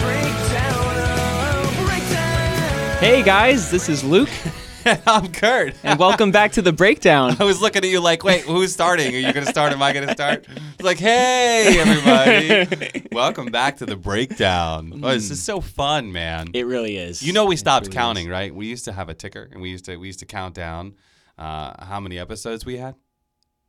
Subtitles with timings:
[0.01, 2.98] breakdown, oh, breakdown.
[2.98, 4.30] Hey guys, this is Luke,
[5.06, 5.75] I'm Kurt.
[5.82, 7.37] and welcome back to the breakdown.
[7.40, 9.14] I was looking at you like, wait, who's starting?
[9.14, 9.75] Are you going to start?
[9.75, 10.46] Am I going to start?
[10.48, 13.07] It's like, hey, everybody.
[13.12, 15.00] Welcome back to the breakdown.
[15.05, 16.48] Oh, this is so fun, man.
[16.55, 17.23] It really is.
[17.23, 18.55] You know, we stopped really counting, right?
[18.55, 20.95] We used to have a ticker, and we used to we used to count down
[21.36, 22.95] uh, how many episodes we had.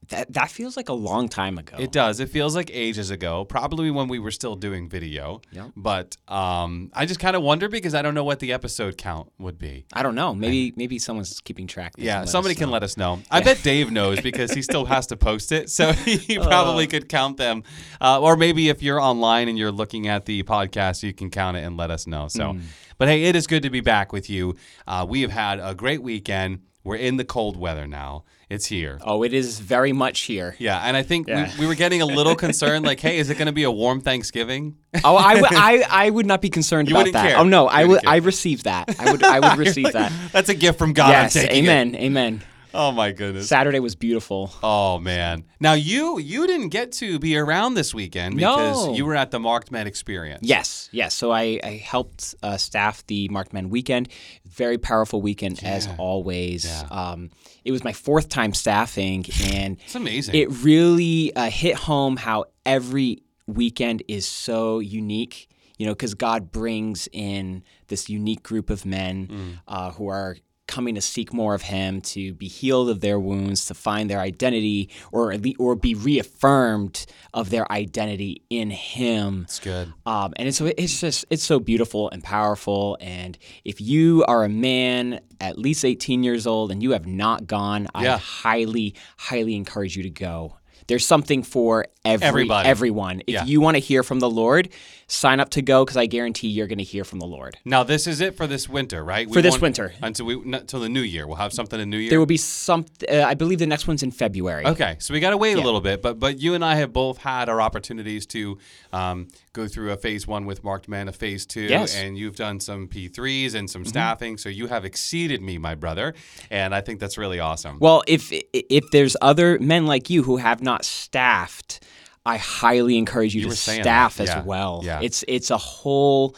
[0.10, 1.78] That that feels like a long time ago.
[1.80, 2.20] It does.
[2.20, 5.41] It feels like ages ago, probably when we were still doing video.
[5.52, 5.72] Yep.
[5.76, 9.31] But um, I just kind of wonder because I don't know what the episode count
[9.40, 9.86] would be.
[9.94, 10.36] I don't know.
[10.36, 11.94] Maybe maybe someone's keeping track.
[11.98, 13.22] Yeah, somebody can let us know.
[13.31, 17.09] I bet Dave knows because he still has to post it, so he probably could
[17.09, 17.64] count them.
[18.02, 21.58] Uh, or maybe if you're online and you're looking at the podcast, you can count
[21.58, 22.28] it and let us know.
[22.28, 22.58] So,
[22.98, 24.56] but hey, it is good to be back with you.
[24.88, 26.62] Uh, we have had a great weekend.
[26.85, 28.23] We're in the cold weather now.
[28.48, 28.99] It's here.
[29.03, 30.55] Oh, it is very much here.
[30.59, 31.52] Yeah, and I think Yeah.
[31.55, 33.71] we, we were getting a little concerned, like, hey, is it going to be a
[33.71, 34.77] warm Thanksgiving?
[35.03, 37.30] Oh, I would I, I would not be concerned You about that.
[37.30, 37.38] care.
[37.39, 38.00] Oh no, You I care.
[38.05, 38.95] I receive that.
[39.00, 40.11] I would I would receive that.
[40.31, 41.09] That's a gift from God.
[41.09, 41.67] yes, I'm taking it.
[41.67, 42.44] amen, amen.
[42.78, 43.48] Oh my goodness.
[43.48, 44.52] Saturday was beautiful.
[44.62, 45.45] Oh man!
[45.59, 48.94] Now you you didn't get to be around this weekend because No.
[48.94, 50.42] you were at the Marked Men Experience.
[50.44, 51.14] Yes, yes.
[51.14, 54.09] So I, I helped uh, staff the Marked Men weekend.
[54.45, 56.66] Very powerful weekend as always.
[56.66, 56.88] Yeah.
[56.92, 57.30] Um,
[57.64, 60.36] it was my fourth time staffing, and It's amazing.
[60.36, 65.48] it really uh, hit home how every weekend is so unique.
[65.78, 69.60] You know, because God brings in this unique group of men Mm.
[69.67, 73.66] uh, who are coming to seek more of Him, to be healed of their wounds,
[73.66, 79.43] to find their identity, or at lea- or be reaffirmed of their identity in Him.
[79.43, 79.93] it's good.
[80.05, 82.97] Um, and it's, so it's just it's so beautiful and powerful.
[82.99, 87.45] And if you are a man at least 18 years old and you have not
[87.47, 88.16] gone, Yeah.
[88.16, 90.58] I highly, highly encourage you to go.
[90.88, 92.70] There's something for every, Everybody.
[92.70, 93.22] everyone.
[93.28, 93.45] If Yeah.
[93.45, 94.70] you want to hear from the Lord,
[95.08, 97.58] sign up to go because I guarantee you're going to hear from the Lord.
[97.66, 99.31] Now this is it for this winter, right?
[99.31, 99.94] For this won't- winter.
[100.02, 101.27] until we until the new year.
[101.27, 102.10] We'll have something in new year.
[102.10, 102.86] There will be some.
[103.11, 104.66] Uh, I believe the next one's in February.
[104.66, 106.93] Okay, so we got to wait a little bit, but but you and I have
[106.93, 108.58] both had our opportunities to
[108.93, 111.95] um, go through a phase one with Marked Men, a phase two, Yes.
[111.95, 115.76] and you've done some P threes and some staffing, so you have exceeded me, my
[115.76, 116.14] brother,
[116.49, 117.77] and I think that's really awesome.
[117.80, 121.80] Well, if if there's other men like you who have not staffed,
[122.25, 124.23] I highly encourage you, You to staff that.
[124.23, 124.43] as Yeah.
[124.43, 124.81] well.
[124.83, 124.99] Yeah.
[125.02, 126.36] It's it's a whole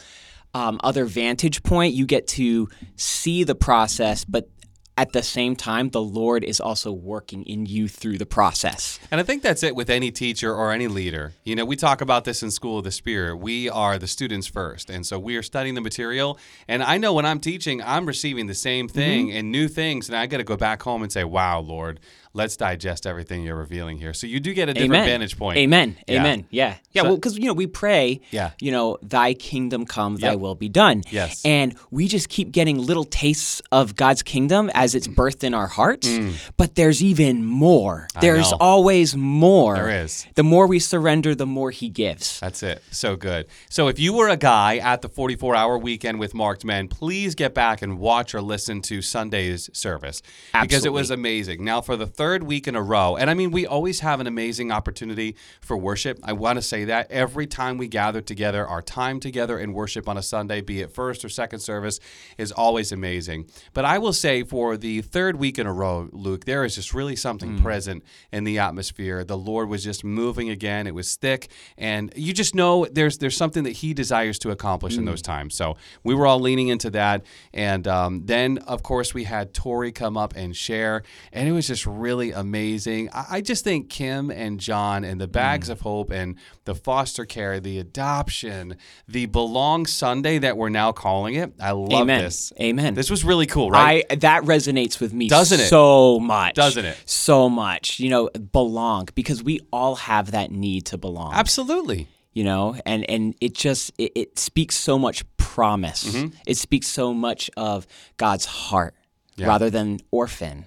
[0.54, 1.94] um, other vantage point.
[1.94, 4.48] You get to see the process, but
[4.96, 8.98] at the same time, the Lord is also working in you through the process.
[9.12, 11.34] And I think that's it with any teacher or any leader.
[11.44, 13.36] You know, we talk about this in School of the Spirit.
[13.36, 14.90] We are the students first.
[14.90, 16.36] And so we are studying the material.
[16.66, 20.08] And I know when I'm teaching, I'm receiving the same thing and new things.
[20.08, 22.00] And I got to go back home and say, wow, Lord,
[22.38, 24.14] let's digest everything you're revealing here.
[24.14, 25.06] So you do get a different Amen.
[25.08, 25.58] vantage point.
[25.58, 25.96] Amen.
[26.06, 26.20] Yeah.
[26.20, 26.46] Amen.
[26.50, 26.76] Yeah.
[26.92, 27.02] Yeah.
[27.02, 28.20] So- well, because you know we pray.
[28.30, 28.52] Yeah.
[28.60, 31.02] You know, Thy kingdom come, Thy will be done.
[31.10, 31.42] Yes.
[31.44, 35.66] And we just keep getting little tastes of God's kingdom as it's birthed in our
[35.66, 36.08] hearts.
[36.08, 36.34] Mm.
[36.56, 38.06] But there's even more.
[38.20, 39.74] There's always more.
[39.74, 40.24] There is.
[40.36, 42.38] The more we surrender, the more He gives.
[42.38, 42.82] That's it.
[42.92, 43.46] So good.
[43.68, 47.34] So if you were a guy at the 44 hour weekend with Marked Men, please
[47.34, 50.22] get back and watch or listen to Sunday's service
[50.62, 51.64] because it was amazing.
[51.64, 54.26] Now, for the third week in a row, and I mean, we always have an
[54.26, 56.18] amazing opportunity for worship.
[56.22, 60.08] I want to say that every time we gather together, our time together in worship
[60.08, 62.00] on a Sunday, be it first or second service,
[62.36, 63.48] is always amazing.
[63.72, 66.92] But I will say for the third week in a row, Luke, there is just
[66.92, 69.24] really something present in the atmosphere.
[69.24, 70.86] The Lord was just moving again.
[70.86, 74.96] It was thick, and you just know there's there's something that He desires to accomplish
[74.96, 75.54] in those times.
[75.54, 77.24] So we were all leaning into that,
[77.54, 81.02] and um, then of course we had Tori come up and share,
[81.32, 83.08] and it was just really amazing.
[83.12, 87.24] I, I just think Kim and John and the Bags of Hope and the foster
[87.24, 91.52] care, the adoption, the Belong Sunday that we're now calling it.
[91.60, 92.22] I love Amen.
[92.24, 92.52] this.
[92.60, 92.94] Amen.
[92.94, 94.04] This was really cool, right?
[94.10, 95.68] I that resonates with me Doesn't it?
[95.68, 96.54] so much.
[96.54, 96.96] Doesn't it?
[97.06, 97.98] So much.
[98.00, 101.32] You know, belong because we all have that need to belong.
[101.34, 102.08] Absolutely.
[102.34, 106.36] you know and and it just it, it speaks so much promise Mm-hmm.
[106.46, 107.86] it speaks so much of
[108.16, 108.94] god's heart
[109.38, 110.66] rather than orphan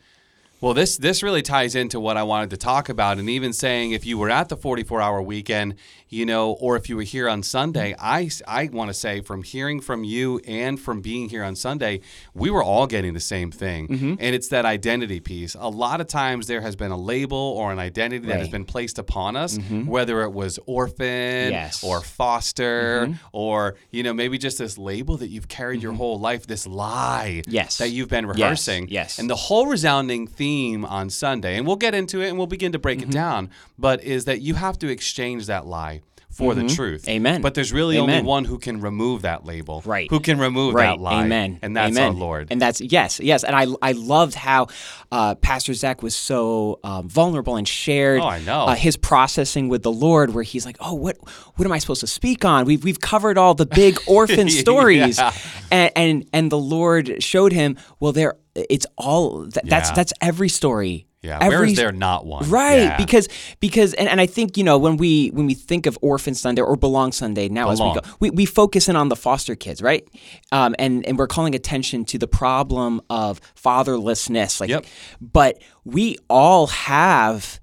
[0.62, 3.94] Well, this this really ties into what I wanted to talk about, and even saying
[3.94, 5.74] if you were at the 44 hour weekend,
[6.08, 8.06] you know, or if you were here on Sunday, mm-hmm.
[8.06, 12.02] I I want to say from hearing from you and from being here on Sunday,
[12.36, 14.14] we were all getting the same thing, mm-hmm.
[14.20, 15.56] and it's that identity piece.
[15.56, 18.66] A lot of times there has been a label or an identity that has been
[18.66, 19.88] placed upon us, mm-hmm.
[19.88, 21.84] whether it was orphan Yes.
[21.84, 26.46] or foster, or you know maybe just this label that you've carried your whole life,
[26.46, 27.80] this lie Yes.
[27.80, 29.18] that you've been Yes, rehearsing, yes.
[29.18, 32.48] and the whole resounding theme theme on Sunday, and we'll get into it and we'll
[32.48, 33.10] begin to break Mm-hmm.
[33.10, 33.50] it down,
[33.80, 37.02] but is that you have to exchange that lie for the truth.
[37.04, 37.10] Mm-hmm.
[37.12, 37.42] Amen.
[37.42, 39.82] But there's really only one who can remove that label.
[39.86, 40.10] Right.
[40.10, 40.86] Who can remove right.
[40.98, 41.24] that lie.
[41.26, 41.60] Amen.
[41.62, 42.14] And that's Amen.
[42.14, 42.48] our Lord.
[42.52, 43.44] And that's yes, yes.
[43.44, 44.68] And I I loved how
[45.12, 48.62] uh, Pastor Zach was so um, vulnerable and shared Oh, I know.
[48.66, 51.18] Uh, his processing with the Lord, where he's like, "Oh, what
[51.58, 52.66] what am I supposed to speak on?
[52.66, 55.34] We've we've covered all the big orphan stories, Yeah.
[55.70, 59.96] and, and and the Lord showed him, well, there it's all th- that's Yeah.
[59.96, 61.08] that's every story.
[61.22, 61.38] yeah.
[61.42, 62.50] every, Where is there not one?
[62.50, 62.98] Right, Yeah.
[62.98, 63.28] because
[63.60, 66.62] because and, and I think you know when we when we think of Orphan Sunday
[66.62, 69.82] or Belong Sunday now as we go we, we focus in on the foster kids,
[69.82, 70.04] right?
[70.52, 74.70] Um, and and we're calling attention to the problem of fatherlessness, like.
[74.70, 74.86] Yep.
[75.22, 77.60] But we all have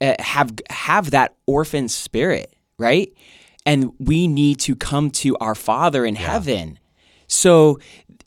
[0.00, 3.12] uh, have have that orphan spirit, right?
[3.64, 6.78] And we need to come to our Father in heaven.
[7.28, 7.78] So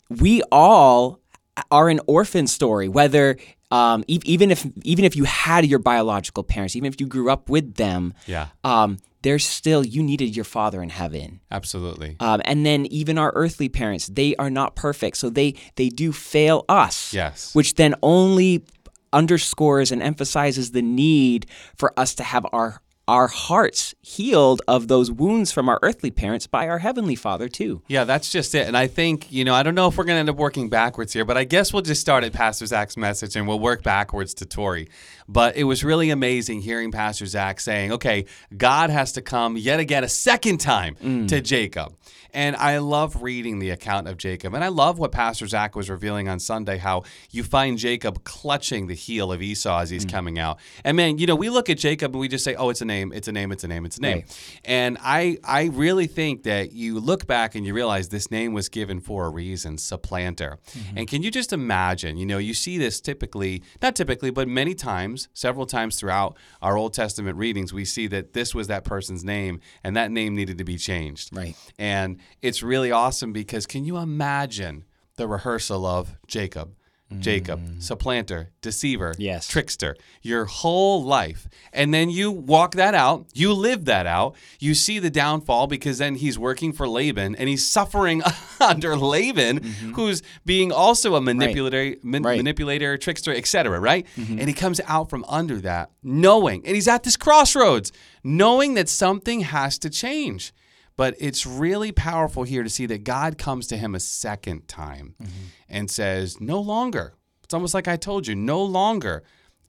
[0.08, 1.20] we all
[1.70, 3.36] are an orphan story, whether
[3.70, 7.30] um, e- even if even if you had your biological parents, even if you grew
[7.30, 8.48] up with them, Yeah.
[8.64, 11.40] um, there's still you needed your Father in heaven.
[11.50, 12.16] Absolutely.
[12.20, 16.12] Um, and then even our earthly parents, they are not perfect, so they they do
[16.12, 17.12] fail us.
[17.12, 17.54] Yes.
[17.54, 18.64] which then only
[19.12, 25.12] underscores and emphasizes the need for us to have our our hearts healed of those
[25.12, 27.80] wounds from our earthly parents by our heavenly Father too.
[27.86, 28.66] Yeah, that's just it.
[28.66, 30.68] And I think, you know, I don't know if we're going to end up working
[30.68, 33.84] backwards here, but I guess we'll just start at Pastor Zach's message and we'll work
[33.84, 34.88] backwards to Tori.
[35.28, 38.26] But it was really amazing hearing Pastor Zach saying, okay,
[38.56, 41.28] God has to come yet again a second time Mm.
[41.28, 41.94] to Jacob.
[42.32, 44.52] And I love reading the account of Jacob.
[44.52, 48.88] And I love what Pastor Zach was revealing on Sunday how you find Jacob clutching
[48.88, 50.10] the heel of Esau as he's Mm.
[50.12, 50.58] coming out.
[50.84, 52.84] And man, you know, we look at Jacob and we just say, oh, it's a
[52.96, 54.16] name, it's a name, it's a name, it's a name.
[54.18, 54.60] Right.
[54.64, 58.68] And I, I really think that you look back and you realize this name was
[58.68, 60.58] given for a reason, supplanter.
[60.72, 60.98] Mm-hmm.
[60.98, 64.74] And can you just imagine, you know, you see this typically, not typically, but many
[64.74, 69.24] times, several times throughout our Old Testament readings, we see that this was that person's
[69.24, 71.36] name and that name needed to be changed.
[71.36, 71.56] Right.
[71.78, 74.84] And it's really awesome because can you imagine
[75.16, 76.75] the rehearsal of Jacob?
[77.20, 79.20] Jacob, supplanter, deceiver, Mm.
[79.20, 79.46] Yes.
[79.46, 81.46] trickster, your whole life.
[81.72, 85.98] And then you walk that out, you live that out, you see the downfall because
[85.98, 88.22] then he's working for Laban and he's suffering
[88.60, 89.62] under Laban,
[89.94, 92.26] who's being also a manipulator, man- Mm-hmm.
[92.26, 92.32] Right.
[92.32, 92.38] Mm-hmm.
[92.38, 94.04] manipulator, trickster, etc., right?
[94.16, 97.92] And he comes out from under that knowing, and he's at this crossroads,
[98.24, 100.52] knowing that something has to change.
[100.96, 105.14] But it's really powerful here to see that God comes to him a second time
[105.22, 105.32] mm-hmm.
[105.68, 107.14] and says, No longer.
[107.44, 109.22] It's almost like I told you, no longer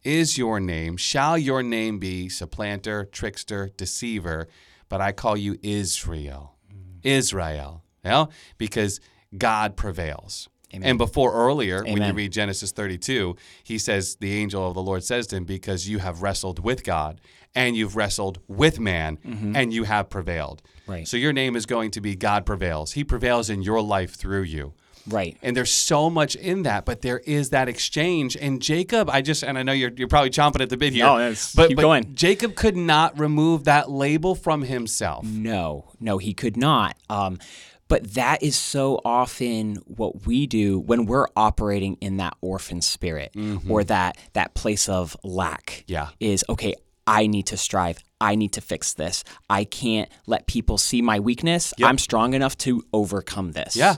[0.04, 4.48] is your name, shall your name be supplanter, trickster, deceiver,
[4.90, 6.56] but I call you Israel.
[6.74, 7.00] Mm.
[7.04, 7.84] Israel.
[8.04, 8.30] You know?
[8.58, 9.00] Because
[9.38, 10.48] God prevails.
[10.74, 15.04] And before earlier, when you read Genesis 32, he says, The angel of the Lord
[15.04, 17.22] says to him, Because you have wrestled with God
[17.56, 19.18] and you've wrestled with man
[19.56, 20.62] and you have prevailed.
[20.86, 21.08] Right.
[21.08, 22.94] So your name is going to be God prevails.
[22.94, 24.74] He prevails in your life through you.
[25.10, 25.38] Right.
[25.42, 28.36] And there's so much in that, but there is that exchange.
[28.36, 31.06] And Jacob, I just, and I know you're, you're probably chomping at the bit here.
[31.06, 32.14] No, it's- but, keep but going.
[32.14, 35.24] Jacob could not remove that label from himself.
[35.26, 36.98] No, no, he could not.
[37.10, 37.40] Um,
[37.88, 43.36] but that is so often what we do when we're operating in that orphan spirit
[43.70, 45.84] or that that place of lack.
[45.88, 45.92] Mm-hmm.
[45.94, 46.10] Yeah.
[46.20, 46.76] Is okay,
[47.06, 48.00] I need to strive.
[48.20, 49.24] I need to fix this.
[49.50, 51.74] I can't let people see my weakness.
[51.82, 53.76] I'm strong enough to overcome this.
[53.76, 53.98] Yeah.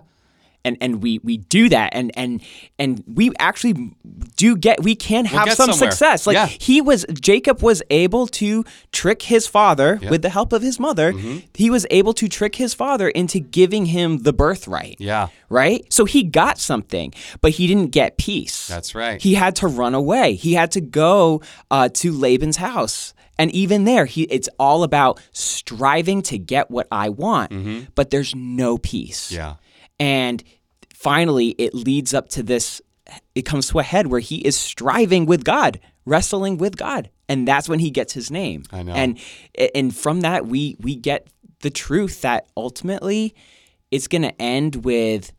[0.65, 2.41] And and we we do that and and
[2.77, 3.95] and we actually
[4.35, 5.91] do get we can have get some somewhere.
[5.91, 6.27] success.
[6.27, 6.47] Like Yeah.
[6.47, 11.13] he was Jacob was able to trick his father with the help of his mother.
[11.13, 11.37] Mm-hmm.
[11.53, 14.97] He was able to trick his father into giving him the birthright.
[14.99, 15.29] Yeah.
[15.47, 15.85] Right?
[15.93, 18.67] So he got something, but he didn't get peace.
[18.67, 19.21] That's right.
[19.21, 20.33] He had to run away.
[20.35, 23.13] He had to go uh, to Laban's house.
[23.37, 28.35] And even there, he it's all about striving to get what I want, but there's
[28.35, 29.27] no peace.
[29.31, 29.35] Mm-hmm.
[29.35, 29.53] Yeah.
[29.99, 30.43] And
[30.93, 32.81] finally, it leads up to this.
[33.35, 37.47] It comes to a head where he is striving with God, wrestling with God, and
[37.47, 38.63] that's when he gets his name.
[38.71, 38.93] I know.
[38.93, 39.19] And
[39.73, 41.27] and from that, we we get
[41.61, 43.35] the truth that ultimately,
[43.91, 45.31] it's going to end with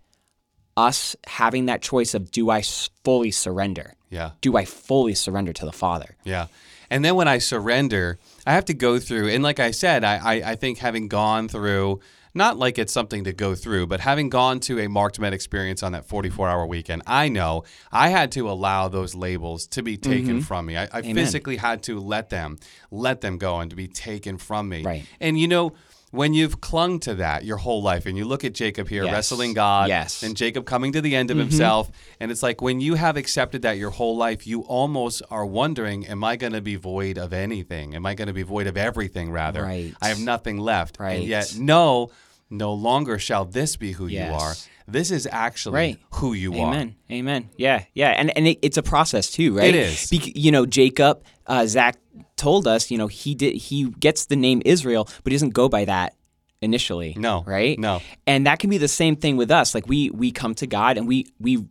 [0.76, 2.62] us having that choice of do I
[3.04, 3.94] fully surrender?
[4.08, 4.32] Yeah.
[4.40, 6.16] Do I fully surrender to the Father?
[6.24, 6.46] Yeah.
[6.90, 10.16] And then when I surrender, I have to go through, and like I said, I,
[10.16, 12.00] I, I think having gone through,
[12.34, 15.82] not like it's something to go through, but having gone to a Marked Men experience
[15.82, 19.96] on that 44 hour weekend, I know I had to allow those labels to be
[19.96, 20.40] taken mm-hmm.
[20.40, 20.76] from me.
[20.76, 22.58] I, I physically had to let them,
[22.90, 24.82] let them go and to be taken from me.
[24.82, 25.04] Right.
[25.20, 25.74] And you know,
[26.12, 29.12] when you've clung to that your whole life and you look at Jacob here Yes.
[29.12, 30.16] wrestling God Yes.
[30.16, 30.26] Mm-hmm.
[30.26, 33.62] and Jacob coming to the end of himself and it's like when you have accepted
[33.62, 37.32] that your whole life you almost are wondering am I going to be void of
[37.32, 39.94] anything am I going to be void of everything rather Right.
[40.02, 41.20] I have nothing left Right.
[41.20, 42.10] and yet no
[42.50, 44.54] no longer shall this be who you are
[44.88, 45.98] this is actually Right.
[46.14, 46.96] who you are Amen.
[47.12, 47.48] Amen.
[47.56, 47.84] Yeah.
[47.94, 48.08] Yeah.
[48.10, 49.68] And and it, it's a process too, right?
[49.68, 50.10] It is.
[50.10, 51.96] Bec- you know, Jacob, uh, Zach
[52.36, 55.68] told us, you know, he did he gets the name Israel, but he doesn't go
[55.68, 56.16] by that
[56.60, 57.14] initially.
[57.16, 57.44] No.
[57.46, 57.78] Right.
[57.78, 58.02] No.
[58.26, 59.74] And that can be the same thing with us.
[59.76, 61.66] Like we we come to God and we we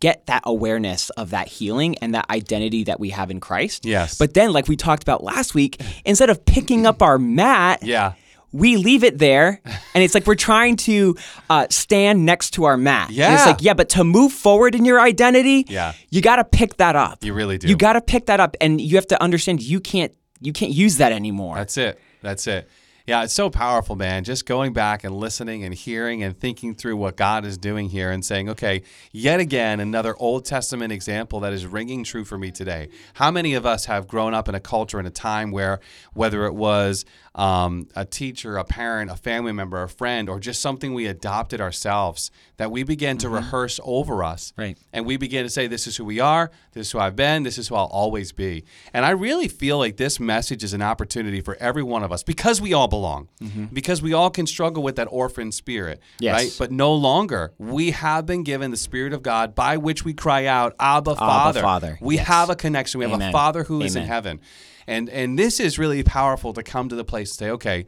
[0.00, 3.84] get that awareness of that healing and that identity that we have in Christ.
[3.84, 4.16] Yes.
[4.18, 8.14] But then, like we talked about last week, instead of picking up our mat, yeah
[8.52, 9.60] we leave it there
[9.94, 11.16] and it's like we're trying to
[11.50, 14.84] uh, stand next to our mat And it's like yeah but to move forward in
[14.84, 15.94] your identity Yeah.
[16.10, 17.68] you got to pick that up You really do.
[17.68, 20.72] you got to pick that up and you have to understand you can't you can't
[20.72, 21.98] use that anymore That's it.
[22.20, 22.68] That's it.
[23.06, 24.22] Yeah, it's so powerful, man.
[24.22, 28.10] Just going back and listening and hearing and thinking through what God is doing here
[28.10, 32.52] and saying, okay, yet again, another Old Testament example that is ringing true for me
[32.52, 32.88] today.
[33.14, 35.80] How many of us have grown up in a culture in a time where,
[36.12, 37.04] whether it was
[37.34, 41.60] um, a teacher, a parent, a family member, a friend, or just something we adopted
[41.60, 44.52] ourselves, that we began to rehearse over us.
[44.56, 44.78] Right.
[44.92, 47.42] And we begin to say, This is who we are, this is who I've been,
[47.42, 48.64] this is who I'll always be.
[48.92, 52.22] And I really feel like this message is an opportunity for every one of us
[52.22, 53.28] because we all belong,
[53.72, 56.34] because we all can struggle with that orphan spirit, Yes.
[56.36, 56.56] right?
[56.58, 57.52] But no longer.
[57.58, 61.62] We have been given the Spirit of God by which we cry out, Abba, Father.
[61.62, 61.98] Father.
[62.00, 62.26] We Yes.
[62.28, 62.98] have a connection.
[62.98, 63.32] We have a Amen.
[63.32, 64.40] Father who is in heaven.
[64.86, 67.86] And, and this is really powerful to come to the place and say, okay,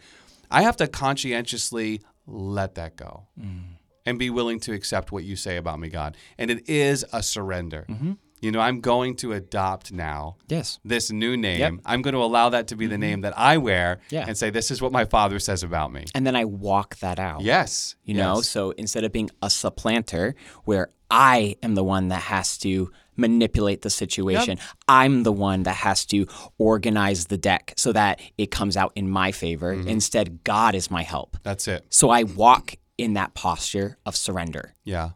[0.50, 3.62] I have to conscientiously let that go Mm.
[4.06, 6.16] and be willing to accept what you say about me, God.
[6.38, 7.84] And it is a surrender.
[7.88, 8.12] Mm-hmm.
[8.44, 11.60] You know, I'm going to adopt now yes this new name.
[11.60, 11.72] Yep.
[11.72, 11.86] Mm-hmm.
[11.92, 14.24] I'm going to allow that to be the name that I wear Yeah.
[14.28, 16.04] and say, this is what my father says about me.
[16.14, 17.96] and then i walk that out Yes.
[18.04, 20.34] you know so instead of being a supplanter
[20.64, 24.58] where i am the one that has to manipulate the situation
[24.88, 26.26] i'm the one that has to
[26.58, 31.02] organize the deck so that it comes out in my favor instead god is my
[31.02, 31.84] help That's it.
[31.90, 35.10] so i walk in that posture of surrender Yeah.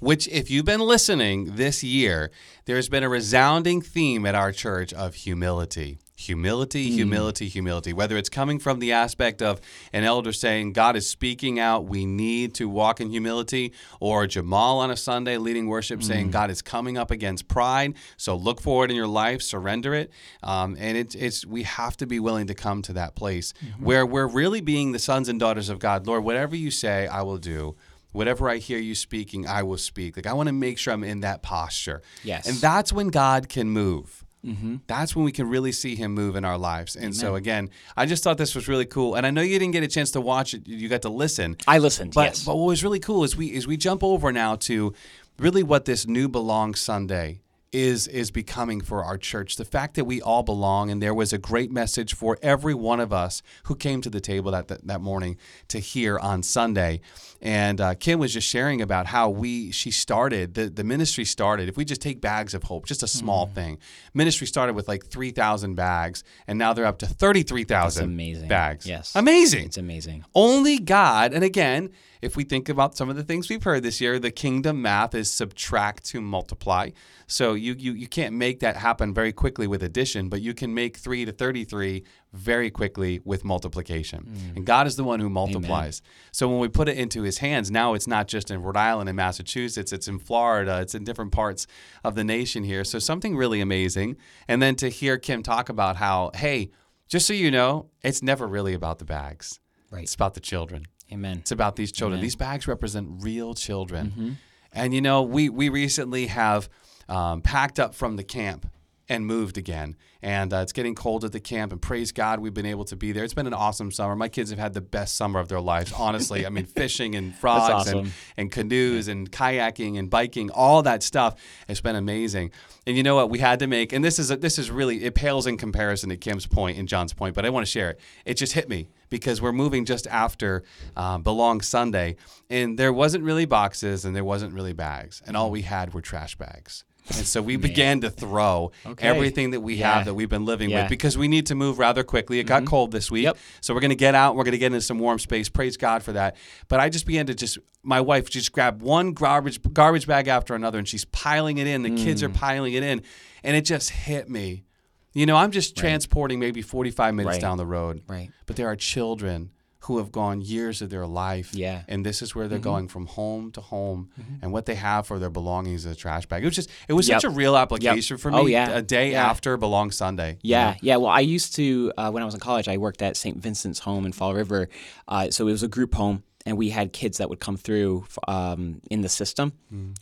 [0.00, 2.30] Which, if you've been listening this year,
[2.64, 5.98] there's been a resounding theme at our church of humility.
[6.16, 6.94] Humility, hmm.
[6.94, 7.92] humility, humility.
[7.94, 9.60] Whether it's coming from the aspect of
[9.92, 14.80] an elder saying, God is speaking out, we need to walk in humility, or Jamal
[14.80, 16.32] on a Sunday leading worship saying, hmm.
[16.32, 20.10] God is coming up against pride, so look forward in your life, surrender it.
[20.42, 23.84] Um, and it's, it's, we have to be willing to come to that place mm-hmm.
[23.84, 26.06] where we're really being the sons and daughters of God.
[26.06, 27.76] Lord, whatever you say, I will do
[28.12, 30.16] whatever I hear you speaking, I will speak.
[30.16, 32.02] Like I want to make sure I'm in that posture.
[32.24, 32.46] Yes.
[32.48, 34.24] And that's when God can move.
[34.44, 34.76] Mm-hmm.
[34.86, 36.96] That's when we can really see Him move in our lives.
[36.96, 39.14] And so again, I just thought this was really cool.
[39.14, 41.56] And I know you didn't get a chance to watch it; you got to listen.
[41.68, 44.32] i listened But yes but what was really cool is we is we jump over
[44.32, 44.94] now to
[45.38, 47.40] really what this new belong Sunday
[47.72, 49.56] is is becoming for our church.
[49.56, 52.98] The fact that we all belong, and there was a great message for every one
[53.00, 55.36] of us who came to the table that that, that morning
[55.68, 57.00] to hear on Sunday.
[57.42, 61.68] And uh, Kim was just sharing about how we she started the the ministry started.
[61.68, 63.54] If we just take bags of hope, just a small Hmm.
[63.54, 63.78] thing,
[64.14, 68.04] ministry started with like three thousand bags, and now they're up to thirty three thousand
[68.06, 68.48] amazing.
[68.48, 68.84] bags.
[68.86, 69.14] Yes.
[69.14, 69.66] amazing.
[69.66, 73.62] it's amazing Only God, and again, if we think about some of the things we've
[73.62, 76.90] heard this year, the kingdom math is subtract to multiply.
[77.30, 80.74] So you you you can't make that happen very quickly with addition, but you can
[80.74, 84.52] make 3 to 33 very quickly with multiplication.
[84.56, 86.02] And God is the one who multiplies.
[86.32, 89.08] So when we put it into his hands, now it's not just in Rhode Island
[89.08, 91.68] and Massachusetts, it's in Florida, it's in different parts
[92.02, 92.82] of the nation here.
[92.82, 94.16] So something really amazing.
[94.48, 96.70] And then to hear Kim talk about how, hey,
[97.06, 99.60] just so you know, it's never really about the bags.
[99.92, 100.02] Right.
[100.02, 100.86] It's about the children.
[101.12, 102.20] amen It's about these children.
[102.20, 104.06] These bags represent real children.
[104.08, 104.30] Mm-hmm.
[104.72, 106.68] And you know, we we recently have
[107.10, 108.66] um, packed up from the camp
[109.10, 109.96] and moved again.
[110.22, 111.72] And uh, it's getting cold at the camp.
[111.72, 113.24] And praise God, we've been able to be there.
[113.24, 114.14] It's been an awesome summer.
[114.14, 115.92] My kids have had the best summer of their lives.
[115.92, 118.12] Honestly, I mean, fishing and frogs and, awesome.
[118.36, 121.34] and canoes and kayaking and biking, all that stuff.
[121.68, 122.52] It's been amazing.
[122.86, 123.30] And you know what?
[123.30, 126.10] We had to make, and this is a, this is really it pales in comparison
[126.10, 128.00] to Kim's point and John's point, but I want to share it.
[128.24, 130.62] It just hit me because we're moving just after
[130.96, 132.14] uh, Belong Sunday,
[132.48, 136.00] and there wasn't really boxes and there wasn't really bags, and all we had were
[136.00, 136.84] trash bags.
[137.16, 139.06] And so we began to throw Okay.
[139.06, 139.94] everything that we Yeah.
[139.96, 140.76] have that we've been living Yeah.
[140.78, 140.84] Mm-hmm.
[140.84, 142.38] with because we need to move rather quickly.
[142.38, 143.24] It got cold this week.
[143.24, 143.38] Yep.
[143.60, 144.36] So we're going to get out.
[144.36, 145.48] We're going to get into some warm space.
[145.48, 146.36] Praise God for that.
[146.68, 150.54] But I just began to just, my wife just grabbed one garbage garbage bag after
[150.54, 151.82] another and she's piling it in.
[151.82, 152.34] The kids are Mm.
[152.34, 153.02] piling it in.
[153.42, 154.64] And it just hit me.
[155.12, 157.40] You know, I'm just transporting maybe 45 minutes Right.
[157.40, 158.02] down the road.
[158.06, 158.30] Right.
[158.46, 159.50] But there are children
[159.84, 161.54] who have gone years of their life.
[161.54, 161.78] Yeah.
[161.78, 161.90] Mm-hmm.
[161.92, 164.10] And this is where they're going from home to home
[164.42, 166.42] and what they have for their belongings is a trash bag.
[166.42, 168.70] It was just it was such a real application for me Oh, yeah.
[168.70, 169.28] a day Yeah.
[169.30, 170.32] after Belong Sunday.
[170.42, 170.76] you Yeah, know?
[170.82, 170.96] yeah.
[170.96, 172.68] Well, I used to uh, when I was in college.
[172.68, 173.36] I worked at St.
[173.38, 174.68] Vincent's Home in Fall River,
[175.08, 178.04] uh, so it was a group home, and we had kids that would come through
[178.28, 179.52] um, in the system,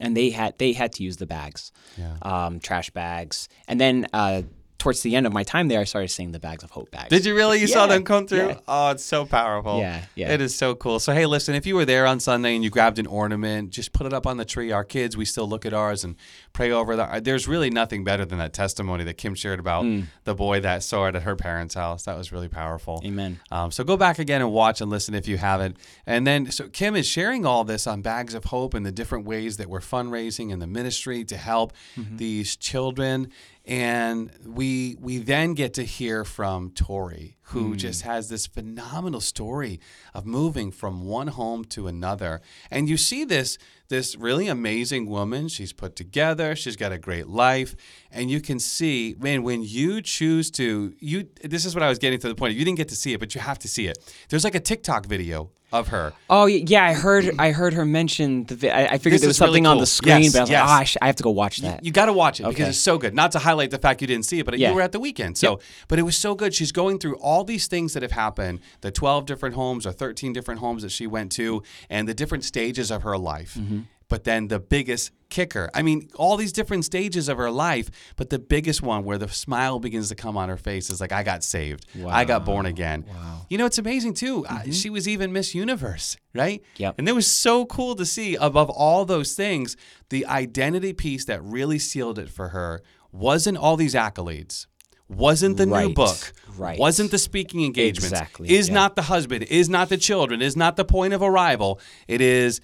[0.01, 2.01] and they had they had to use the bags, Mm.
[2.25, 2.47] Yeah.
[2.47, 4.07] um, trash bags, and then.
[4.13, 4.43] Uh,
[4.79, 7.09] Towards the end of my time there, I started seeing the bags of hope bags.
[7.09, 7.59] Did you really?
[7.61, 8.49] You saw them come through?
[8.51, 8.59] yeah.
[8.69, 9.81] Oh, it's so powerful.
[9.81, 10.31] Yeah, yeah.
[10.33, 11.01] It is so cool.
[11.01, 13.93] So, hey, listen, if you were there on Sunday and you grabbed an ornament, just
[13.93, 14.71] put it up on the tree.
[14.71, 16.15] Our kids, we still look at ours and
[16.53, 17.25] pray over that.
[17.25, 20.05] There's really nothing better than that testimony that Kim shared about Mm.
[20.23, 22.05] the boy that saw it at her parents' house.
[22.05, 23.03] That was really powerful.
[23.05, 23.41] Amen.
[23.51, 25.77] Um, so go back again and watch and listen if you haven't.
[26.07, 29.25] And then, so Kim is sharing all this on Bags of Hope and the different
[29.25, 33.33] ways that we're fundraising in the ministry to help these children.
[33.69, 37.77] And we we then get to hear from Tori, who hmm.
[37.77, 39.79] just has this phenomenal story
[40.15, 42.41] of moving from one home to another.
[42.71, 43.59] And you see this
[43.89, 45.49] this really amazing woman.
[45.49, 46.57] She's put together.
[46.57, 47.77] She's got a great life,
[48.11, 51.29] and you can see, man, when you choose to you.
[51.45, 52.53] This is what I was getting to the point.
[52.53, 53.99] of You didn't get to see it, but you have to see it.
[54.31, 56.13] There's like a TikTok video of her.
[56.31, 58.55] Oh yeah, I heard I heard her mention the.
[58.57, 60.39] Vi- I, I figured This there was is really something on the screen, Yes, but
[60.39, 60.61] I was yes.
[60.63, 61.85] like, oh, I, sh- I have to go watch that.
[61.85, 63.15] You got to watch it because it's so good.
[63.15, 64.71] Not to highlight the fact you didn't see it, but Yeah.
[64.71, 65.37] you were at the weekend.
[65.37, 66.55] So, but it was so good.
[66.55, 70.33] She's going through all these things that have happened, the 12 different homes or 13
[70.33, 73.55] different homes that she went to and the different stages of her life.
[73.55, 73.81] Mm-hmm.
[74.09, 75.69] But then the biggest kicker.
[75.75, 79.29] I mean, all these different stages of her life, but the biggest one where the
[79.29, 81.85] smile begins to come on her face is like I got saved.
[82.07, 83.05] I got born again.
[83.07, 83.47] Wow.
[83.51, 84.47] You know, it's amazing too.
[84.47, 86.63] Uh, she was even Miss Universe, right?
[86.63, 86.83] Mm-hmm.
[86.83, 86.95] Yep.
[86.99, 89.77] And it was so cool to see above all those things,
[90.09, 94.67] the identity piece that really sealed it for her wasn't all these accolades.
[95.11, 96.33] Wasn't the new book.
[96.59, 96.79] right.
[96.79, 98.11] Wasn't the speaking engagements.
[98.13, 98.75] Exactly, Is yeah.
[98.75, 99.45] not the husband.
[99.45, 100.43] Is not the children.
[100.43, 101.81] Is not the point of arrival.
[102.07, 102.61] It is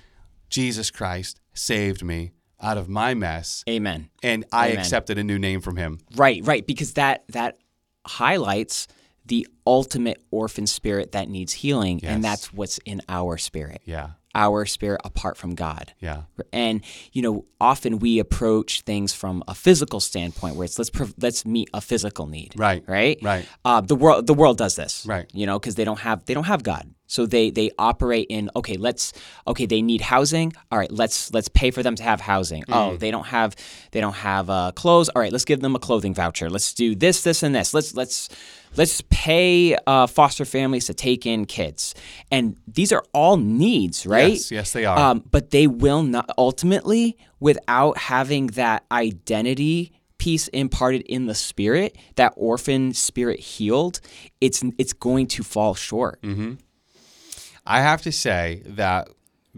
[0.55, 3.65] Jesus Christ saved me out of my mess.
[3.69, 4.09] Amen.
[4.23, 4.79] And I Amen.
[4.79, 5.99] accepted a new name from him.
[6.17, 7.59] Right, right, because that that
[8.07, 8.87] highlights
[9.27, 12.13] the ultimate orphan spirit that needs healing, Yes.
[12.13, 13.81] and that's what's in our spirit.
[13.87, 14.11] Yeah.
[14.37, 15.95] Our spirit apart from God.
[16.01, 16.23] Yeah.
[16.53, 21.15] And you know, often we approach things from a physical standpoint, where it's let's prov-
[21.21, 22.53] let's meet a physical need.
[22.57, 23.17] Right, Right.
[23.23, 23.47] right.
[23.65, 25.07] Uh, the world the world does this.
[25.07, 25.27] Right.
[25.33, 28.51] You know, because they don't have they don't have God, so they they operate in
[28.57, 28.77] okay.
[28.77, 29.13] Let's
[29.47, 29.67] okay.
[29.67, 30.53] They need housing.
[30.71, 30.91] All right.
[30.91, 32.63] Let's let's pay for them to have housing.
[32.65, 32.75] Mm.
[32.75, 33.55] Oh, they don't have
[33.93, 35.09] they don't have uh, clothes.
[35.11, 35.33] All right.
[35.33, 36.49] Let's give them a clothing voucher.
[36.49, 37.75] Let's do this this and this.
[37.75, 38.29] Let's let's
[38.77, 41.95] let's pay uh, foster families to take in kids.
[42.31, 44.33] And these are all needs, right?
[44.33, 44.99] Yes, yes, they are.
[44.99, 51.97] Um, but they will not ultimately without having that identity piece imparted in the spirit,
[52.17, 54.01] that orphan spirit healed.
[54.41, 56.23] It's it's going to fall short.
[56.23, 56.55] Mm-hmm.
[57.67, 59.09] I have to say that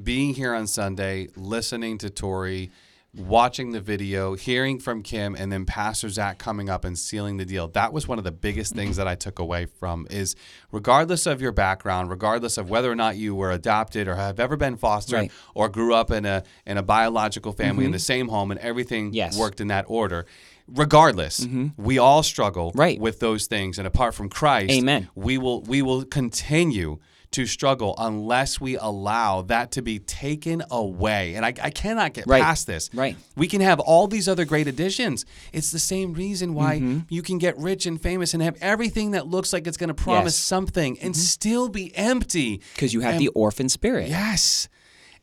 [0.00, 2.70] being here on Sunday, listening to Tori,
[3.14, 7.44] watching the video, hearing from Kim, and then Pastor Zach coming up and sealing the
[7.44, 10.36] deal, that was one of the biggest things that I took away from is
[10.70, 14.56] regardless of your background, regardless of whether or not you were adopted or have ever
[14.56, 15.32] been fostered Right.
[15.54, 17.94] or grew up in a in a biological family in mm-hmm.
[17.94, 19.38] the same home and everything Yes.
[19.38, 20.26] worked in that order.
[20.68, 21.68] Regardless, mm-hmm.
[21.82, 23.00] we all struggle Right.
[23.00, 23.78] with those things.
[23.78, 25.08] And apart from Christ, Amen.
[25.14, 26.98] we will we will continue
[27.36, 31.34] to struggle unless we allow that to be taken away.
[31.34, 32.42] And I, I cannot get Right.
[32.42, 32.90] past this.
[32.94, 33.16] Right.
[33.36, 35.24] We can have all these other great additions.
[35.52, 36.98] It's the same reason why Mm-hmm.
[37.08, 39.94] you can get rich and famous and have everything that looks like it's going to
[39.94, 40.44] promise Yes.
[40.44, 42.60] something and still be empty.
[42.74, 44.08] Because you have And- the orphan spirit.
[44.08, 44.68] Yes.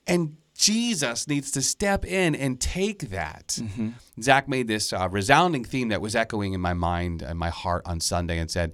[0.08, 3.58] And Jesus needs to step in and take that.
[3.60, 3.90] Mm-hmm.
[4.22, 7.82] Zach made this uh, resounding theme that was echoing in my mind and my heart
[7.86, 8.72] on Sunday and said,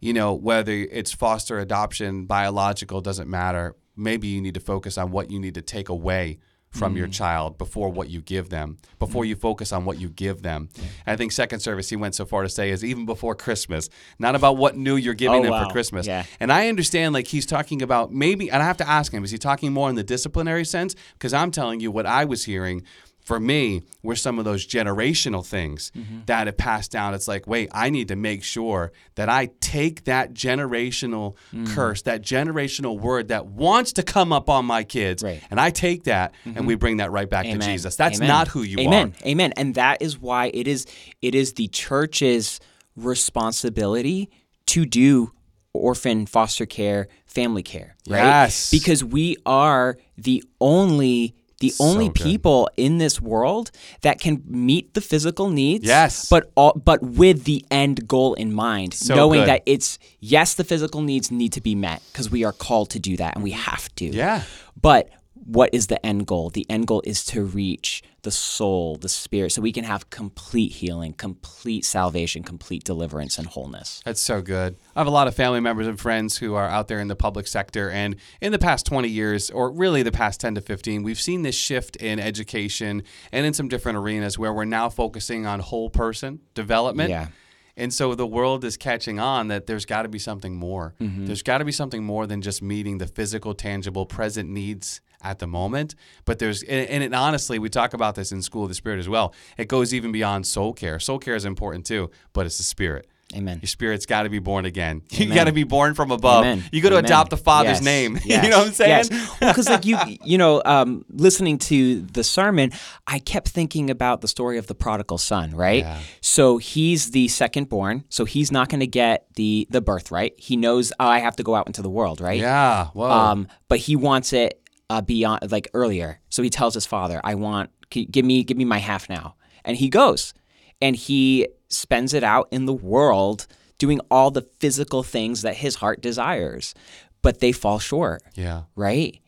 [0.00, 3.76] you know, whether it's foster adoption, biological, doesn't matter.
[3.96, 6.38] Maybe you need to focus on what you need to take away
[6.70, 6.98] from Mm.
[6.98, 10.68] your child before what you give them, before you focus on what you give them.
[11.04, 13.88] I think second service, he went so far to say, is even before Christmas,
[14.20, 15.64] not about what new you're giving Oh, them wow.
[15.66, 16.06] for Christmas.
[16.06, 16.24] Yeah.
[16.38, 19.32] And I understand like he's talking about maybe, and I have to ask him, is
[19.32, 20.94] he talking more in the disciplinary sense?
[21.14, 22.84] Because I'm telling you what I was hearing
[23.30, 26.20] for me were some of those generational things Mm-hmm.
[26.26, 27.14] that have passed down.
[27.14, 31.68] It's like, wait, I need to make sure that I take that generational Mm.
[31.68, 35.40] curse, that generational word that wants to come up on my kids, Right.
[35.50, 37.94] and I take that and we bring that right back to Jesus.
[37.96, 38.28] That's Amen.
[38.28, 39.14] not who you Amen.
[39.22, 39.28] are.
[39.28, 39.52] Amen.
[39.56, 40.86] And that is why it is
[41.22, 42.58] it is the church's
[42.96, 44.28] responsibility
[44.66, 45.32] to do
[45.72, 48.24] orphan foster care, family care, right?
[48.24, 48.70] Yes.
[48.70, 52.14] Because we are the only The only good.
[52.14, 53.70] people in this world
[54.00, 56.28] that can meet the physical needs, Yes.
[56.28, 59.48] but all, but with the end goal in mind, So knowing good.
[59.48, 62.98] that it's yes, the physical needs need to be met because we are called to
[62.98, 64.06] do that and we have to.
[64.06, 64.42] Yeah.
[64.80, 65.10] But
[65.44, 66.50] what is the end goal?
[66.50, 70.72] The end goal is to reach the soul, the spirit, so we can have complete
[70.72, 74.02] healing, complete salvation, complete deliverance and wholeness.
[74.04, 74.76] That's so good.
[74.94, 77.16] I have a lot of family members and friends who are out there in the
[77.16, 77.90] public sector.
[77.90, 81.42] And in the past 20 years, or really the past 10 to 15, we've seen
[81.42, 85.88] this shift in education and in some different arenas where we're now focusing on whole
[85.88, 87.08] person development.
[87.08, 87.28] Yeah.
[87.76, 90.94] And so the world is catching on that there's got to be something more.
[91.00, 91.24] Mm-hmm.
[91.24, 95.38] There's got to be something more than just meeting the physical, tangible, present needs at
[95.38, 95.94] the moment.
[96.24, 98.98] But there's, and, and it, honestly, we talk about this in School of the Spirit
[98.98, 99.34] as well.
[99.58, 100.98] It goes even beyond soul care.
[100.98, 103.06] Soul care is important too, but it's the spirit.
[103.36, 103.60] Amen.
[103.62, 105.02] Your spirit's got to be born again.
[105.12, 106.44] You got to be born from above.
[106.44, 106.64] Amen.
[106.72, 107.82] You got to adopt the Father's Yes.
[107.82, 108.18] name.
[108.24, 108.44] Yes.
[108.44, 109.06] you know what I'm saying?
[109.10, 109.38] Yes.
[109.38, 112.72] Because like you, you know, um, listening to the sermon,
[113.06, 115.54] I kept thinking about the story of the prodigal son.
[115.54, 115.84] Right.
[115.84, 116.00] Yeah.
[116.20, 118.04] So he's the second born.
[118.08, 120.34] So he's not going to get the the birthright.
[120.36, 122.20] He knows oh, I have to go out into the world.
[122.20, 122.40] Right.
[122.40, 122.86] Yeah.
[122.88, 123.08] Whoa.
[123.10, 124.59] Um, but he wants it
[124.90, 126.20] uh, beyond like earlier.
[126.28, 129.76] So he tells his father, "I want give me give me my half now." And
[129.76, 130.34] he goes,
[130.80, 133.46] and he spends it out in the world
[133.78, 136.74] doing all the physical things that his heart desires,
[137.22, 138.62] but they fall short, yeah.
[138.76, 139.18] right?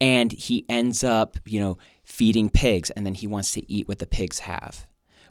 [0.00, 3.98] And he ends up, you know, feeding pigs, and then he wants to eat what
[3.98, 4.86] the pigs have.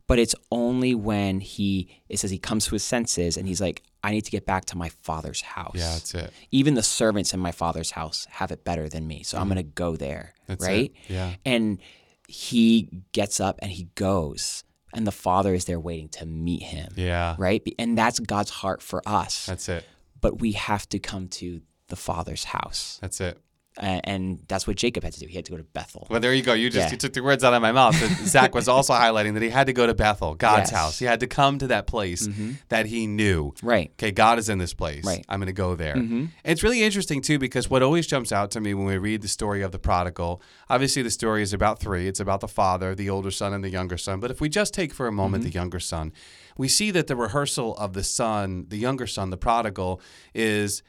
[0.08, 3.84] But it's only when he it says he comes to his senses and he's like,
[4.04, 5.94] I need to get back to my father's house Yeah.
[5.94, 6.34] That's it.
[6.52, 9.24] even the servants in my father's house have it better than me.
[9.24, 10.34] So I'm going to go there.
[10.48, 10.68] That's it.
[10.68, 10.92] right?
[11.08, 11.36] Yeah.
[11.46, 11.80] And
[12.28, 14.64] he gets up and he goes,
[14.94, 16.94] and the father is there waiting to meet him.
[16.96, 17.36] Yeah.
[17.38, 17.62] Right?
[17.80, 19.46] And that's God's heart for us.
[19.46, 19.86] That's it.
[20.22, 22.98] but we have to come to the father's house.
[23.02, 23.38] That's it.
[23.82, 25.26] Uh, and that's what Jacob had to do.
[25.26, 26.06] He had to go to Bethel.
[26.10, 26.54] Well, there you go.
[26.54, 26.92] You just Yeah.
[26.92, 27.96] you took the words out of my mouth.
[28.28, 30.68] Zach was also highlighting that he had to go to Bethel, God's Yes.
[30.70, 30.76] Mm-hmm.
[30.78, 31.00] house.
[31.00, 32.30] He had to come to that place
[32.70, 33.54] that he knew.
[33.64, 33.92] Right.
[33.94, 35.04] Okay, God is in this place.
[35.04, 35.26] Right.
[35.28, 35.96] I'm going to go there.
[35.96, 39.22] And it's really interesting too because what always jumps out to me when we read
[39.24, 42.08] the story of the prodigal, obviously the story is about three.
[42.08, 44.20] It's about the father, the older son, and the younger son.
[44.20, 46.14] But if we just take for a moment the younger son,
[46.58, 50.00] we see that the rehearsal of the son, the younger son, the prodigal,
[50.36, 50.84] is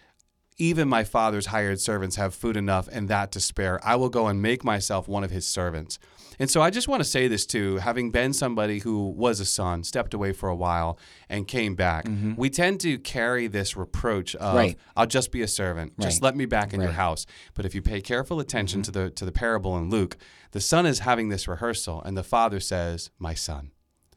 [0.56, 3.80] even my father's hired servants have food enough and that to spare.
[3.84, 5.98] I will go and make myself one of his servants.
[6.38, 9.44] And so I just want to say this too, having been somebody who was a
[9.44, 12.34] son, stepped away for a while, and came back, mm-hmm.
[12.36, 14.78] we tend to carry this reproach of Right.
[14.96, 15.98] I'll just be a servant.
[16.00, 17.26] Just let me back in your house.
[17.54, 18.92] But if you pay careful attention mm-hmm.
[18.92, 20.16] to the to the parable in Luke,
[20.52, 23.70] the son is having this rehearsal and the father says, My son.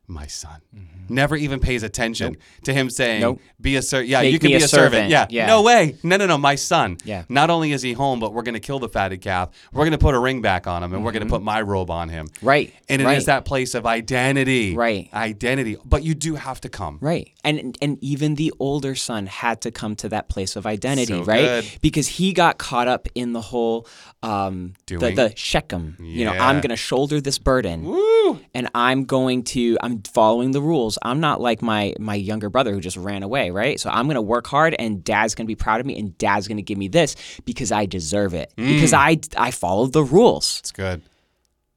[0.10, 0.62] My son
[1.10, 3.22] never even pays attention to him saying, Mm-hmm.
[3.22, 3.42] Nope.
[3.60, 4.94] "Be a servant." Yeah, Make you can be a servant.
[4.94, 5.10] servant.
[5.12, 5.26] Yeah.
[5.30, 5.48] Yeah.
[5.48, 5.96] no way.
[6.02, 6.38] No, no, no.
[6.38, 6.98] My son.
[7.04, 7.24] Yeah.
[7.28, 9.50] Not only is he home, but we're going to kill the fatted calf.
[9.74, 11.62] We're going to put a ring back on him, and we're going to put my
[11.62, 12.28] robe on him.
[12.28, 12.46] Mm-hmm.
[12.48, 13.26] Right, And it is right.
[13.26, 14.76] that place of identity.
[14.76, 15.10] Right.
[15.14, 15.76] Identity.
[15.84, 17.00] But you do have to come.
[17.02, 17.32] Right.
[17.44, 21.24] And and even the older son had to come to that place of identity, So
[21.24, 21.42] right?
[21.42, 21.66] good.
[21.82, 23.88] Because he got caught up in the whole
[24.24, 25.16] um the, Doing.
[25.16, 25.98] the Shechem.
[26.00, 27.84] You know, I'm gonna shoulder this burden.
[27.84, 28.40] Woo!
[28.54, 30.98] And I'm going to I'm following the rules.
[31.02, 33.80] I'm not like my my younger brother who just ran away, right?
[33.80, 36.62] So I'm gonna work hard and dad's gonna be proud of me and dad's gonna
[36.62, 38.52] give me this because I deserve it.
[38.56, 38.98] Because Mm.
[39.38, 40.60] I I followed the rules.
[40.60, 41.02] It's good.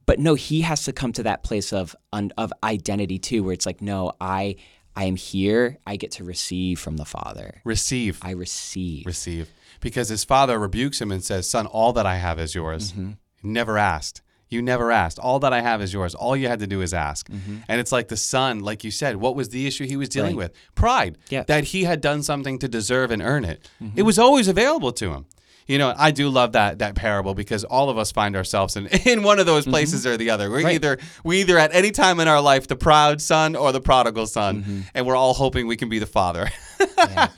[0.05, 3.53] But no, he has to come to that place of un, of identity too, where
[3.53, 4.57] it's like, no, I
[4.95, 5.77] I am here.
[5.87, 7.61] I get to receive from the Father.
[7.63, 8.19] Receive.
[8.21, 9.05] I receive.
[9.05, 9.49] receive.
[9.79, 12.91] Because his father rebukes him and says, Son, all that I have is yours.
[12.91, 13.11] Mm-hmm.
[13.41, 14.21] Never asked.
[14.51, 15.17] You never asked.
[15.17, 16.13] All that I have is yours.
[16.13, 17.27] All you had to do is ask.
[17.69, 20.31] And it's like the son, like you said, what was the issue he was dealing
[20.33, 20.39] Mm-hmm.
[20.39, 20.51] Right.
[20.51, 20.75] with?
[20.75, 21.17] Pride.
[21.29, 21.43] Yeah.
[21.43, 23.67] That he had done something to deserve and earn it.
[23.81, 23.97] Mm-hmm.
[23.97, 25.25] It was always available to him.
[25.71, 28.87] You know, I do love that that parable because all of us find ourselves in,
[29.05, 30.49] in one of those places or the other.
[30.49, 30.65] We're Mm-hmm.
[30.65, 30.75] Right.
[30.75, 34.27] either we either at any time in our life the proud son or the prodigal
[34.27, 34.79] son, Mm-hmm.
[34.93, 36.49] and we're all hoping we can be the father.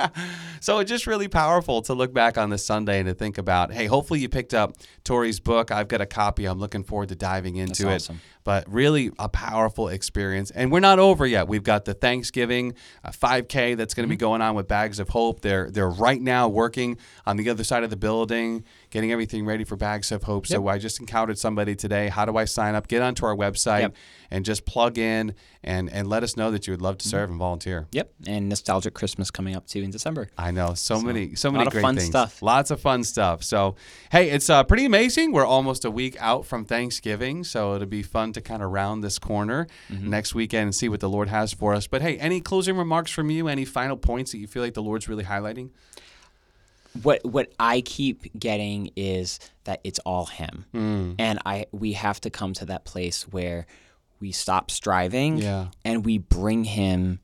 [0.61, 3.73] So it's just really powerful to look back on this Sunday and to think about,
[3.73, 5.71] hey, hopefully you picked up Tori's book.
[5.71, 6.45] I've got a copy.
[6.45, 7.95] I'm looking forward to diving into it.
[7.95, 8.21] awesome.
[8.43, 10.51] But really a powerful experience.
[10.51, 11.47] And we're not over yet.
[11.47, 15.09] We've got the Thanksgiving uh, 5K that's going to be going on with Bags of
[15.09, 15.41] Hope.
[15.41, 19.63] They're they're right now working on the other side of the building, getting everything ready
[19.63, 20.45] for Bags of Hope.
[20.45, 22.09] So I just encountered somebody today.
[22.09, 22.87] How do I sign up?
[22.87, 23.95] Get onto our website Yep.
[24.29, 27.29] and just plug in and and let us know that you would love to serve
[27.31, 27.87] and volunteer.
[27.91, 28.11] Yep.
[28.27, 30.29] And nostalgic Christmas coming up too in December.
[30.37, 32.07] I know so, many, so many great fun things.
[32.07, 32.41] stuff.
[32.43, 33.43] Lots of fun stuff.
[33.43, 33.75] So,
[34.11, 35.31] hey, it's uh, pretty amazing.
[35.31, 39.03] We're almost a week out from Thanksgiving, so it'll be fun to kind of round
[39.03, 40.09] this corner Mm-hmm.
[40.09, 41.87] next weekend and see what the Lord has for us.
[41.87, 43.47] But hey, any closing remarks from you?
[43.47, 45.69] Any final points that you feel like the Lord's really highlighting?
[47.01, 51.13] What what I keep getting is that it's all him, Hmm.
[51.17, 53.65] and I we have to come to that place where
[54.19, 55.67] we stop striving, Yeah.
[55.83, 57.19] and we bring him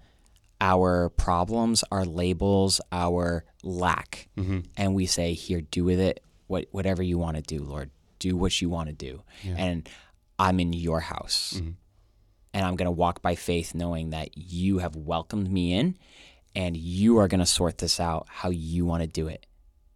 [0.62, 4.60] our problems, our labels, our lack, Mm-hmm.
[4.76, 7.92] and we say, "Here, do with it what whatever you want to do, Lord.
[8.20, 9.88] Do what you want to do, and
[10.38, 11.72] I'm in your house." Mm-hmm.
[12.52, 15.96] and I'm going to walk by faith knowing that you have welcomed me in
[16.56, 19.46] and you are going to sort this out how you want to do it.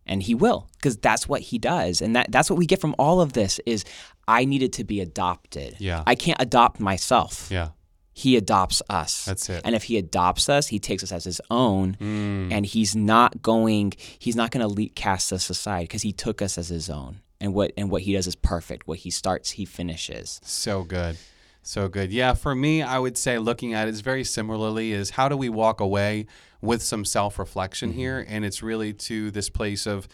[0.05, 2.01] And he will because that's what he does.
[2.01, 3.85] And that, that's what we get from all of this is
[4.27, 5.75] I needed to be adopted.
[5.79, 6.03] Yeah.
[6.05, 7.47] I can't adopt myself.
[7.49, 7.69] Yeah.
[8.15, 9.25] He adopts us.
[9.25, 9.61] That's it.
[9.65, 12.51] And if he adopts us, he takes us as his own Mm.
[12.51, 16.57] and he's not going he's not going to cast us aside because he took us
[16.57, 17.21] as his own.
[17.41, 18.87] And what and what he does is perfect.
[18.87, 20.39] What he starts, he finishes.
[20.43, 21.17] So good.
[21.63, 22.11] So good.
[22.11, 25.35] Yeah, for me, I would say looking at it is very similarly is how do
[25.37, 26.27] we walk away
[26.63, 27.99] with some self-reflection Mm-hmm.
[27.99, 30.07] here and it's really to this place of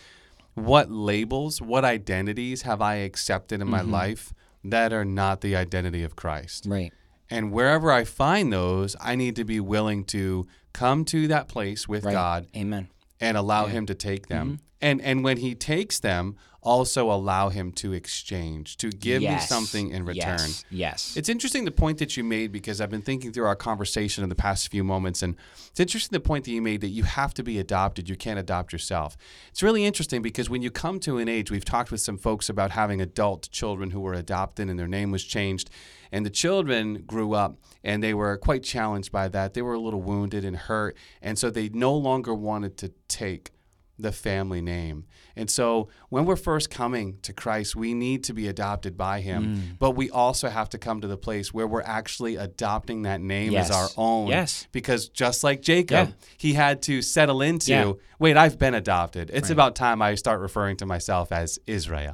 [0.55, 3.91] what labels, what identities have I accepted in my Mm-hmm.
[3.91, 4.33] life
[4.63, 6.65] that are not the identity of Christ.
[6.67, 6.91] Right.
[7.29, 11.87] And wherever I find those, I need to be willing to come to that place
[11.87, 12.11] with Right.
[12.13, 12.89] God Amen.
[13.21, 14.47] and allow him to take them.
[14.47, 14.63] Mm-hmm.
[14.81, 19.43] And and when he takes them, also allow him to exchange, to give Yes.
[19.43, 20.39] me something in return.
[20.39, 20.65] Yes.
[20.69, 21.13] Yes.
[21.17, 24.29] It's interesting the point that you made because I've been thinking through our conversation in
[24.29, 25.35] the past few moments, and
[25.69, 28.09] it's interesting the point that you made that you have to be adopted.
[28.09, 29.15] You can't adopt yourself.
[29.49, 32.49] It's really interesting because when you come to an age, we've talked with some folks
[32.49, 35.69] about having adult children who were adopted and their name was changed,
[36.11, 39.53] and the children grew up and they were quite challenged by that.
[39.53, 43.51] They were a little wounded and hurt, and so they no longer wanted to take
[43.99, 45.05] the family name.
[45.39, 49.41] And so when we're first coming to Christ, we need to be adopted by him,
[49.43, 49.79] Mm.
[49.79, 53.53] but we also have to come to the place where we're actually adopting that name
[53.53, 53.69] Yes.
[53.69, 54.27] as our own.
[54.27, 54.67] Yes.
[54.71, 56.13] Because just like Jacob, Yeah.
[56.37, 57.93] he had to settle into, Yeah.
[58.19, 59.31] wait, I've been adopted.
[59.33, 62.13] It's about time I start referring to myself as Israel.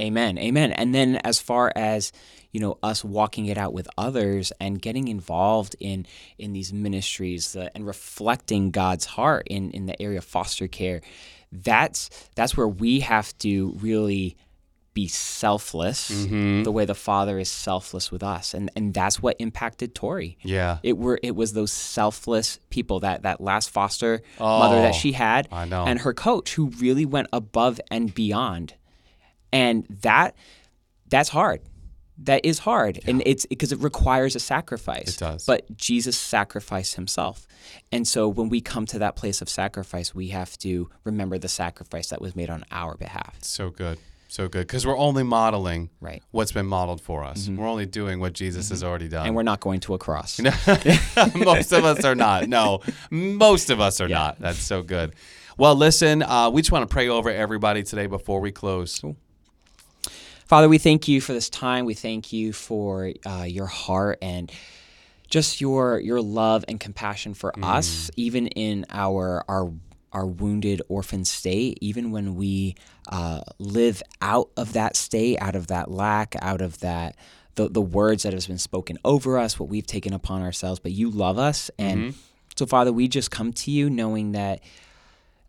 [0.00, 0.38] Amen.
[0.38, 0.72] Amen.
[0.72, 2.10] And then as far as
[2.50, 6.06] you know us walking it out with others and getting involved in
[6.38, 11.00] in these ministries uh, and reflecting God's heart in in the area of foster care
[11.62, 14.36] that's that's where we have to really
[14.92, 16.62] be selfless mm-hmm.
[16.62, 18.54] the way the father is selfless with us.
[18.54, 20.38] And and that's what impacted Tori.
[20.42, 20.78] Yeah.
[20.82, 25.12] it were it was those selfless people that that last foster mother that Oh, she
[25.12, 25.84] had I know.
[25.84, 28.74] and her coach who really went above and beyond.
[29.52, 30.36] And that
[31.08, 31.60] that's hard
[32.16, 35.44] that is hard and it's because it requires a sacrifice It does.
[35.46, 37.46] but jesus sacrificed himself
[37.90, 41.48] and so when we come to that place of sacrifice we have to remember the
[41.48, 43.98] sacrifice that was made on our behalf So good.
[44.28, 44.66] So good.
[44.66, 46.20] Because we're only modeling Right.
[46.32, 47.48] what's been modeled for us.
[47.48, 49.26] We're only doing what Jesus has already done.
[49.26, 50.40] and we're not going to a cross
[51.34, 52.48] most of us are not.
[52.48, 54.40] No, most of us are not.
[54.40, 55.14] That's so good.
[55.56, 59.00] Well, listen, uh, we just want to pray over everybody today before we close.
[60.46, 61.84] Father, we thank you for this time.
[61.84, 64.52] We thank you for uh, your heart and
[65.28, 69.72] just your your love and compassion for us, even in our our
[70.12, 72.76] our wounded orphan state, even when we
[73.08, 77.16] uh, live out of that state, out of that lack, out of that
[77.54, 80.78] the the words that has been spoken over us, what we've taken upon ourselves.
[80.78, 82.14] But you love us, and
[82.56, 84.60] so Father, we just come to you knowing that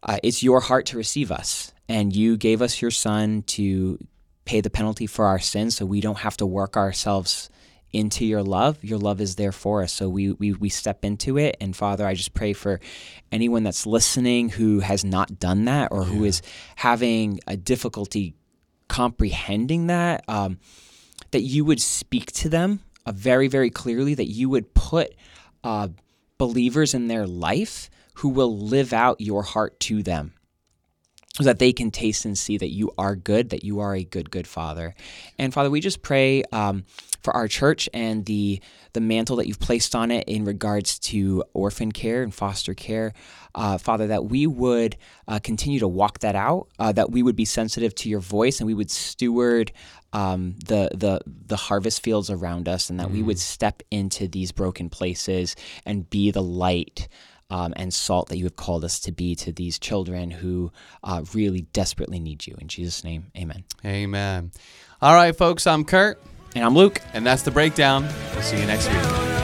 [0.03, 3.99] uh, it's your heart to receive us, and you gave us your Son to
[4.45, 7.49] pay the penalty for our sins, so we don't have to work ourselves
[7.91, 8.84] into your love.
[8.84, 11.58] Your love is there for us, so we we we step into it.
[11.60, 12.79] And Father, I just pray for
[13.31, 16.41] anyone that's listening who has not done that or who is
[16.75, 18.36] having a difficulty
[18.88, 20.23] comprehending that.
[20.27, 20.60] Um,
[21.31, 25.13] that you would speak to them uh, very, very clearly, that you would put
[25.63, 25.89] uh,
[26.38, 30.35] believers in their life who will live out your heart to them
[31.38, 34.04] so that they can taste and see that you are good, that you are a
[34.04, 34.95] good, good Father.
[35.38, 36.86] And Father, we just pray um,
[37.21, 38.62] for our church and the
[38.93, 43.13] the mantle that you've placed on it in regards to orphan care and foster care.
[43.54, 44.95] Uh, Father, that we would
[45.28, 48.60] uh, continue to walk that out, uh, that we would be sensitive to your voice,
[48.60, 49.74] and we would steward
[50.13, 54.54] um, the the the harvest fields around us, and that we would step into these
[54.54, 57.10] broken places and be the light
[57.49, 60.71] um, and salt that you have called us to be to these children who
[61.03, 62.55] uh, really desperately need you.
[62.60, 63.63] In Jesus' name, amen.
[63.86, 64.51] Amen.
[65.01, 66.21] All right, folks, I'm Kurt,
[66.55, 67.01] And I'm Luke.
[67.13, 68.08] and that's the breakdown.
[68.34, 69.35] We'll see you next week.